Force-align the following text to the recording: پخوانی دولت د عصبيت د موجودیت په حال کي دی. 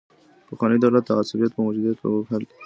پخوانی 0.47 0.77
دولت 0.83 1.03
د 1.07 1.11
عصبيت 1.21 1.51
د 1.53 1.57
موجودیت 1.65 1.97
په 2.01 2.07
حال 2.29 2.43
کي 2.49 2.53
دی. 2.57 2.59